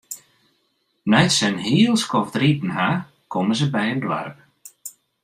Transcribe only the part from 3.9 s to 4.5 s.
in doarp.